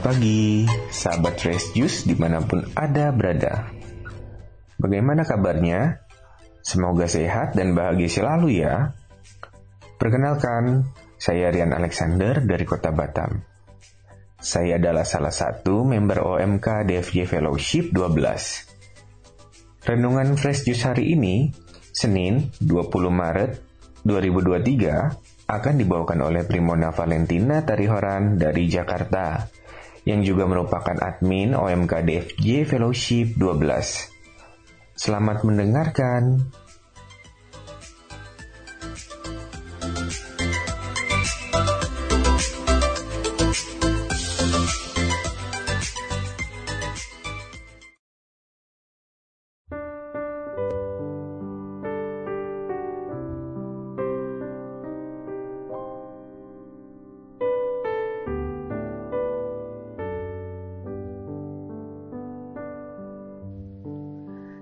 [0.00, 3.68] Selamat pagi, sahabat Fresh Juice di mana pun ada berada.
[4.80, 6.00] Bagaimana kabarnya?
[6.64, 8.96] Semoga sehat dan bahagia selalu ya.
[10.00, 10.88] Perkenalkan,
[11.20, 13.44] saya Rian Alexander dari Kota Batam.
[14.40, 19.84] Saya adalah salah satu member OMK DFJ Fellowship 12.
[19.84, 21.52] Renungan Fresh Juice hari ini,
[21.92, 23.52] Senin 20 Maret
[24.08, 29.59] 2023, akan dibawakan oleh Primona Valentina Tarihoran dari Jakarta,
[30.08, 34.96] yang juga merupakan admin OMK DFJ Fellowship 12.
[34.96, 36.52] Selamat mendengarkan.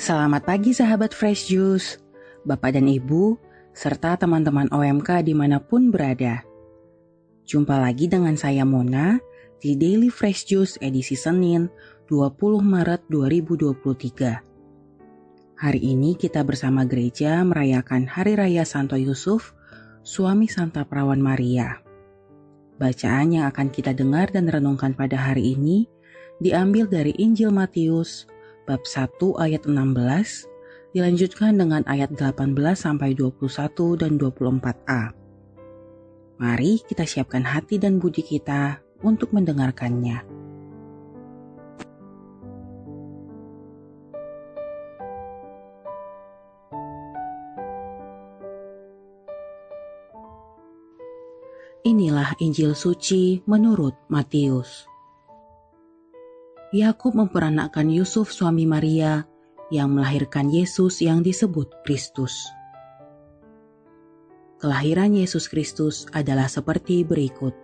[0.00, 2.00] Selamat pagi sahabat Fresh Juice,
[2.48, 3.36] Bapak dan Ibu,
[3.76, 6.40] serta teman-teman OMK di mana pun berada.
[7.44, 9.20] Jumpa lagi dengan saya Mona
[9.60, 11.68] di Daily Fresh Juice edisi Senin
[12.08, 12.32] 20
[12.64, 15.60] Maret 2023.
[15.60, 19.52] Hari ini kita bersama gereja merayakan Hari Raya Santo Yusuf,
[20.00, 21.76] suami Santa Perawan Maria.
[22.80, 25.84] Bacaan yang akan kita dengar dan renungkan pada hari ini
[26.40, 28.24] diambil dari Injil Matius
[28.70, 30.46] bab 1 ayat 16
[30.94, 35.10] dilanjutkan dengan ayat 18 sampai 21 dan 24a.
[36.38, 40.22] Mari kita siapkan hati dan budi kita untuk mendengarkannya.
[51.80, 54.89] Inilah Injil suci menurut Matius.
[56.70, 59.26] Yakub memperanakkan Yusuf suami Maria
[59.74, 62.46] yang melahirkan Yesus yang disebut Kristus.
[64.62, 67.58] Kelahiran Yesus Kristus adalah seperti berikut.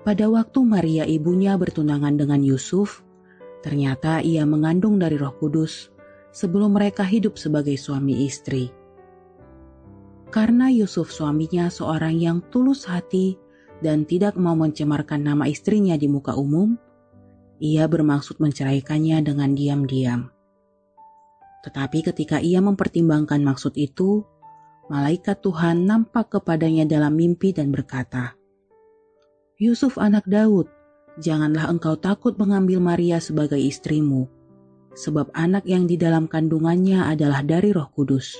[0.00, 3.04] Pada waktu Maria ibunya bertunangan dengan Yusuf,
[3.60, 5.92] ternyata ia mengandung dari Roh Kudus
[6.32, 8.72] sebelum mereka hidup sebagai suami istri.
[10.32, 13.36] Karena Yusuf suaminya seorang yang tulus hati
[13.84, 16.87] dan tidak mau mencemarkan nama istrinya di muka umum,
[17.58, 20.30] ia bermaksud menceraikannya dengan diam-diam.
[21.66, 24.22] Tetapi ketika ia mempertimbangkan maksud itu,
[24.86, 28.38] malaikat Tuhan nampak kepadanya dalam mimpi dan berkata,
[29.58, 30.70] "Yusuf, anak Daud,
[31.18, 34.30] janganlah engkau takut mengambil Maria sebagai istrimu,
[34.94, 38.38] sebab anak yang di dalam kandungannya adalah dari Roh Kudus.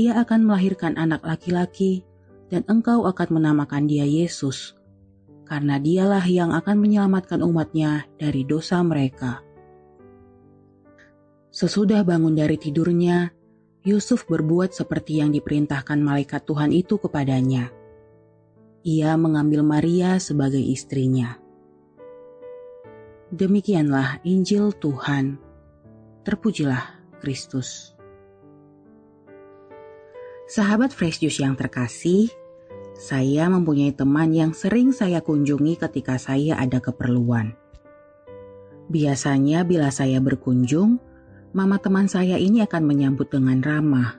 [0.00, 2.08] Ia akan melahirkan anak laki-laki,
[2.48, 4.77] dan engkau akan menamakan dia Yesus."
[5.48, 9.40] Karena dialah yang akan menyelamatkan umatnya dari dosa mereka.
[11.48, 13.32] Sesudah bangun dari tidurnya,
[13.82, 17.72] Yusuf berbuat seperti yang diperintahkan malaikat Tuhan itu kepadanya.
[18.84, 21.40] Ia mengambil Maria sebagai istrinya.
[23.32, 25.40] Demikianlah Injil Tuhan.
[26.28, 27.96] Terpujilah Kristus.
[30.48, 32.32] Sahabat Fresh Juice yang terkasih,
[32.98, 37.54] saya mempunyai teman yang sering saya kunjungi ketika saya ada keperluan.
[38.90, 40.98] Biasanya bila saya berkunjung,
[41.54, 44.18] mama teman saya ini akan menyambut dengan ramah,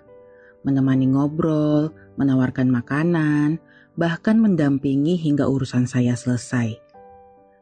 [0.64, 3.60] menemani ngobrol, menawarkan makanan,
[4.00, 6.80] bahkan mendampingi hingga urusan saya selesai.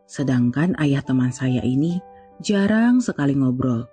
[0.05, 1.97] Sedangkan ayah teman saya ini
[2.45, 3.89] jarang sekali ngobrol.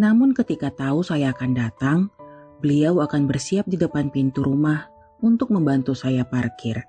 [0.00, 1.98] Namun ketika tahu saya akan datang,
[2.64, 4.91] beliau akan bersiap di depan pintu rumah
[5.22, 6.84] untuk membantu saya parkir.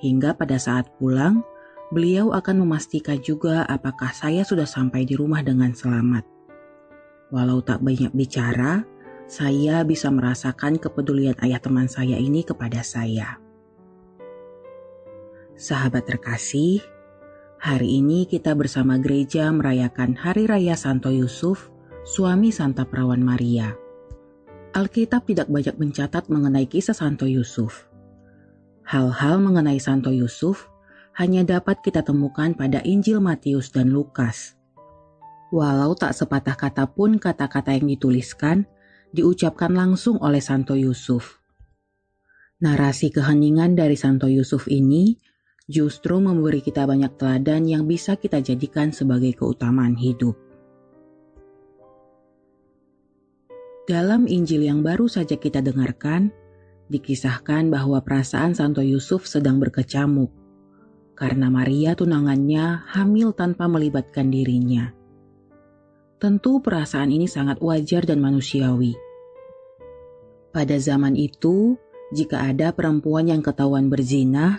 [0.00, 1.44] Hingga pada saat pulang,
[1.92, 6.24] beliau akan memastikan juga apakah saya sudah sampai di rumah dengan selamat.
[7.30, 8.82] Walau tak banyak bicara,
[9.28, 13.38] saya bisa merasakan kepedulian ayah teman saya ini kepada saya.
[15.52, 16.82] Sahabat terkasih,
[17.60, 21.70] hari ini kita bersama gereja merayakan Hari Raya Santo Yusuf,
[22.02, 23.81] suami Santa Perawan Maria.
[24.72, 27.92] Alkitab tidak banyak mencatat mengenai kisah Santo Yusuf.
[28.88, 30.72] Hal-hal mengenai Santo Yusuf
[31.12, 34.56] hanya dapat kita temukan pada Injil Matius dan Lukas.
[35.52, 38.64] Walau tak sepatah kata pun kata-kata yang dituliskan
[39.12, 41.36] diucapkan langsung oleh Santo Yusuf.
[42.64, 45.20] Narasi keheningan dari Santo Yusuf ini
[45.68, 50.51] justru memberi kita banyak teladan yang bisa kita jadikan sebagai keutamaan hidup.
[53.82, 56.30] Dalam Injil yang baru saja kita dengarkan,
[56.86, 60.30] dikisahkan bahwa perasaan Santo Yusuf sedang berkecamuk.
[61.12, 64.90] karena Maria tunangannya hamil tanpa melibatkan dirinya.
[66.18, 68.98] Tentu perasaan ini sangat wajar dan manusiawi.
[70.50, 71.78] Pada zaman itu,
[72.10, 74.58] jika ada perempuan yang ketahuan berzina,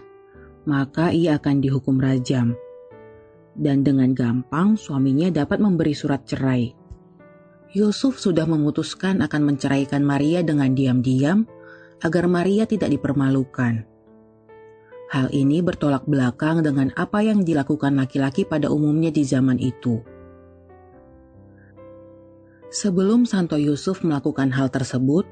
[0.64, 2.56] maka ia akan dihukum rajam.
[3.54, 6.72] Dan dengan gampang suaminya dapat memberi surat cerai.
[7.74, 11.50] Yusuf sudah memutuskan akan menceraikan Maria dengan diam-diam
[12.06, 13.90] agar Maria tidak dipermalukan.
[15.10, 20.06] Hal ini bertolak belakang dengan apa yang dilakukan laki-laki pada umumnya di zaman itu.
[22.70, 25.25] Sebelum Santo Yusuf melakukan hal tersebut,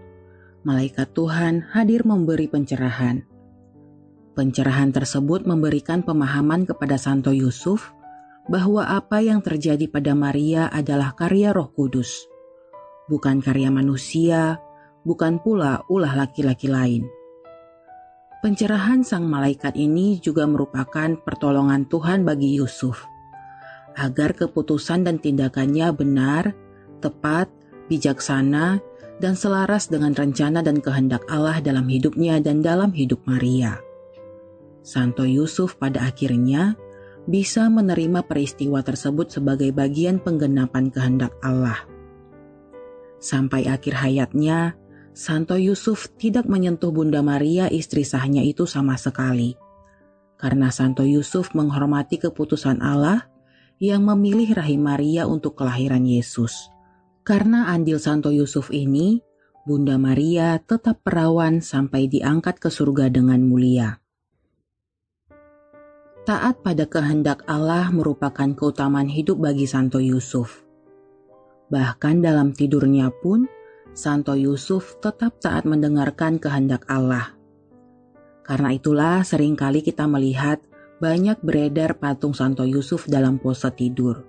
[0.65, 3.21] malaikat Tuhan hadir memberi pencerahan.
[4.33, 7.93] Pencerahan tersebut memberikan pemahaman kepada Santo Yusuf
[8.49, 12.30] bahwa apa yang terjadi pada Maria adalah karya Roh Kudus,
[13.11, 14.63] bukan karya manusia,
[15.03, 17.11] bukan pula ulah laki-laki lain.
[18.39, 23.05] Pencerahan sang malaikat ini juga merupakan pertolongan Tuhan bagi Yusuf,
[23.99, 26.55] agar keputusan dan tindakannya benar
[27.03, 27.51] tepat,
[27.91, 28.79] bijaksana,
[29.21, 33.77] dan selaras dengan rencana dan kehendak Allah dalam hidupnya dan dalam hidup Maria.
[34.81, 36.73] Santo Yusuf pada akhirnya
[37.29, 41.90] bisa menerima peristiwa tersebut sebagai bagian penggenapan kehendak Allah.
[43.21, 44.73] Sampai akhir hayatnya,
[45.13, 49.53] Santo Yusuf tidak menyentuh Bunda Maria istri sahnya itu sama sekali.
[50.41, 53.29] Karena Santo Yusuf menghormati keputusan Allah
[53.77, 56.73] yang memilih rahim Maria untuk kelahiran Yesus.
[57.21, 59.21] Karena andil Santo Yusuf ini,
[59.69, 64.01] Bunda Maria tetap perawan sampai diangkat ke surga dengan mulia.
[66.25, 70.70] Taat pada kehendak Allah merupakan keutamaan hidup bagi Santo Yusuf.
[71.71, 73.47] Bahkan dalam tidurnya pun,
[73.95, 77.31] Santo Yusuf tetap taat mendengarkan kehendak Allah.
[78.43, 80.59] Karena itulah sering kali kita melihat
[80.99, 84.27] banyak beredar patung Santo Yusuf dalam pose tidur.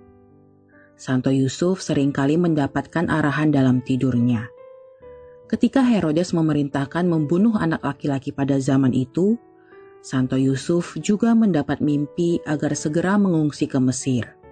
[0.95, 4.47] Santo Yusuf sering kali mendapatkan arahan dalam tidurnya.
[5.51, 9.35] Ketika Herodes memerintahkan membunuh anak laki-laki pada zaman itu,
[9.99, 14.42] Santo Yusuf juga mendapat mimpi agar segera mengungsi ke Mesir.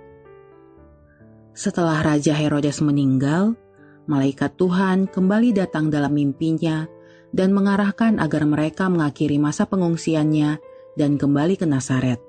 [1.51, 3.59] Setelah Raja Herodes meninggal,
[4.07, 6.88] malaikat Tuhan kembali datang dalam mimpinya
[7.36, 10.63] dan mengarahkan agar mereka mengakhiri masa pengungsiannya
[10.95, 12.24] dan kembali ke Nazaret.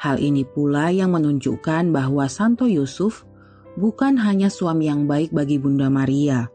[0.00, 3.22] Hal ini pula yang menunjukkan bahwa Santo Yusuf
[3.78, 6.50] bukan hanya suami yang baik bagi Bunda Maria,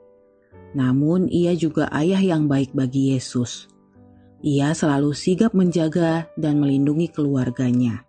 [0.75, 3.71] namun ia juga ayah yang baik bagi Yesus.
[4.43, 8.03] Ia selalu sigap menjaga dan melindungi keluarganya.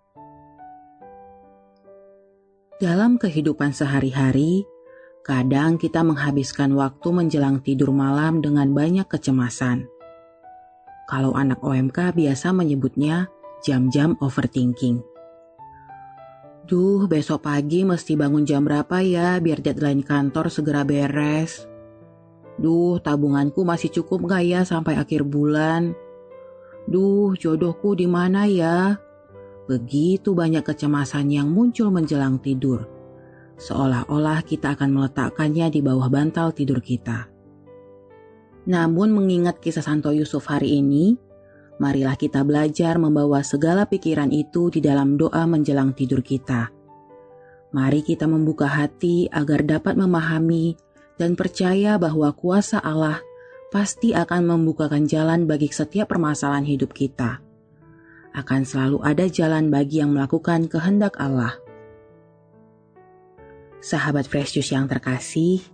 [2.76, 4.68] Dalam kehidupan sehari-hari,
[5.24, 9.88] kadang kita menghabiskan waktu menjelang tidur malam dengan banyak kecemasan.
[11.08, 13.32] Kalau anak OMK biasa menyebutnya
[13.64, 15.00] jam-jam overthinking.
[16.68, 21.64] Duh, besok pagi mesti bangun jam berapa ya biar deadline kantor segera beres.
[22.60, 25.96] Duh, tabunganku masih cukup gak ya sampai akhir bulan?
[26.84, 29.00] Duh, jodohku di mana ya?
[29.66, 32.86] Begitu banyak kecemasan yang muncul menjelang tidur.
[33.58, 37.26] Seolah-olah kita akan meletakkannya di bawah bantal tidur kita.
[38.66, 41.18] Namun mengingat kisah Santo Yusuf hari ini,
[41.76, 46.72] Marilah kita belajar membawa segala pikiran itu di dalam doa menjelang tidur kita.
[47.76, 50.72] Mari kita membuka hati agar dapat memahami
[51.20, 53.20] dan percaya bahwa kuasa Allah
[53.68, 57.44] pasti akan membukakan jalan bagi setiap permasalahan hidup kita.
[58.36, 61.56] Akan selalu ada jalan bagi yang melakukan kehendak Allah.
[63.80, 65.64] Sahabat Fresh Juice yang terkasih,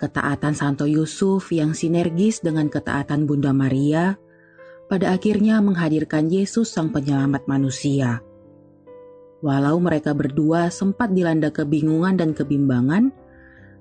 [0.00, 4.16] ketaatan Santo Yusuf yang sinergis dengan ketaatan Bunda Maria
[4.88, 8.24] pada akhirnya menghadirkan Yesus Sang Penyelamat manusia.
[9.44, 13.12] Walau mereka berdua sempat dilanda kebingungan dan kebimbangan,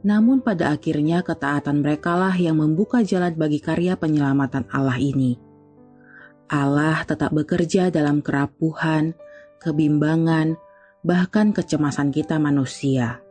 [0.03, 5.52] namun pada akhirnya ketaatan merekalah yang membuka jalan bagi karya penyelamatan Allah ini.
[6.51, 9.15] Allah tetap bekerja dalam kerapuhan,
[9.63, 10.59] kebimbangan,
[11.03, 13.23] bahkan kecemasan kita manusia.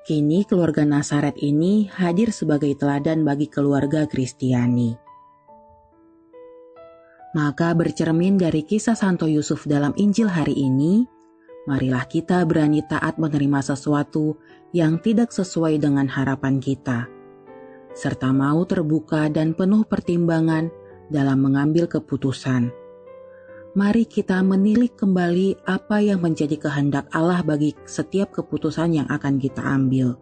[0.00, 4.96] Kini keluarga Nasaret ini hadir sebagai teladan bagi keluarga Kristiani.
[7.36, 11.06] Maka bercermin dari kisah Santo Yusuf dalam Injil hari ini,
[11.68, 14.40] marilah kita berani taat menerima sesuatu
[14.74, 17.06] yang tidak sesuai dengan harapan kita,
[17.94, 20.74] serta mau terbuka dan penuh pertimbangan
[21.10, 22.70] dalam mengambil keputusan.
[23.70, 29.62] Mari kita menilik kembali apa yang menjadi kehendak Allah bagi setiap keputusan yang akan kita
[29.62, 30.18] ambil.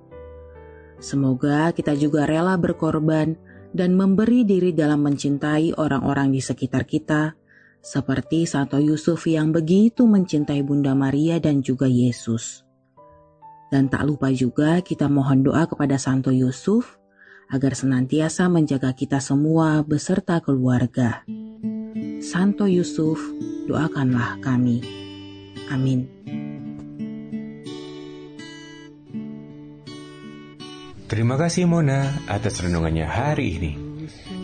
[1.00, 3.38] Semoga kita juga rela berkorban
[3.73, 7.33] dan memberi diri dalam mencintai orang-orang di sekitar kita,
[7.80, 12.68] seperti Santo Yusuf yang begitu mencintai Bunda Maria dan juga Yesus.
[13.73, 16.98] Dan tak lupa juga kita mohon doa kepada Santo Yusuf
[17.49, 21.25] agar senantiasa menjaga kita semua beserta keluarga.
[22.21, 23.19] Santo Yusuf,
[23.64, 24.85] doakanlah kami.
[25.73, 26.09] Amin.
[31.09, 33.73] Terima kasih Mona atas renungannya hari ini.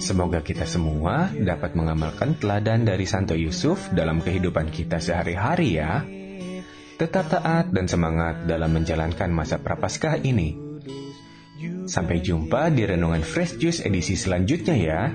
[0.00, 6.00] Semoga kita semua dapat mengamalkan teladan dari Santo Yusuf dalam kehidupan kita sehari-hari ya.
[6.96, 10.63] Tetap taat dan semangat dalam menjalankan masa prapaskah ini.
[11.84, 15.12] Sampai jumpa di renungan Fresh Juice edisi selanjutnya ya.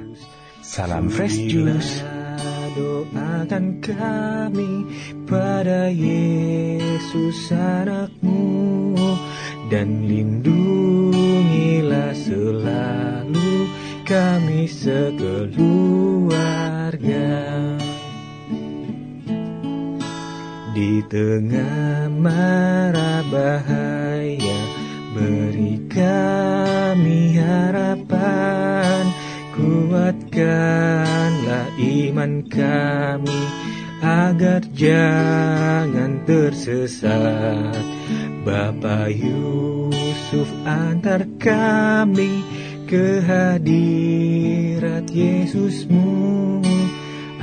[0.62, 2.06] Salam Fresh Juice.
[2.78, 4.86] Doakan kami
[5.26, 8.94] pada Yesus anakmu
[9.74, 13.66] dan lindungilah selalu
[14.06, 15.58] kami sekeluarga.
[20.78, 23.99] Di tengah mara bahaya
[30.40, 33.42] kuatkanlah iman kami
[34.00, 37.84] agar jangan tersesat.
[38.48, 42.40] Bapa Yusuf antar kami
[42.88, 46.64] ke hadirat Yesusmu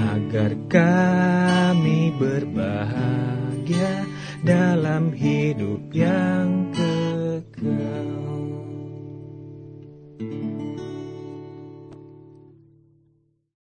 [0.00, 4.08] agar kami berbahagia
[4.40, 6.72] dalam hidup yang